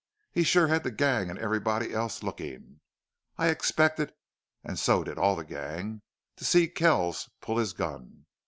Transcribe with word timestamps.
He 0.31 0.41
sure 0.41 0.65
had 0.65 0.83
the 0.83 0.89
gang 0.89 1.29
and 1.29 1.37
everybody 1.37 1.93
else 1.93 2.23
looking. 2.23 2.79
I 3.37 3.49
expected 3.49 4.11
and 4.63 4.79
so 4.79 5.03
did 5.03 5.19
all 5.19 5.35
the 5.35 5.45
gang 5.45 6.01
to 6.37 6.43
see 6.43 6.67
Kells 6.69 7.29
pull 7.39 7.59
his 7.59 7.73
gun. 7.73 8.25